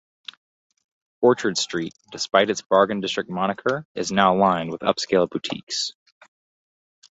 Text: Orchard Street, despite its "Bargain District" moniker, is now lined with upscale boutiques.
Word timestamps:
Orchard 1.21 1.59
Street, 1.59 1.93
despite 2.11 2.49
its 2.49 2.63
"Bargain 2.63 3.01
District" 3.01 3.29
moniker, 3.29 3.85
is 3.93 4.11
now 4.11 4.35
lined 4.35 4.71
with 4.71 4.81
upscale 4.81 5.29
boutiques. 5.29 5.91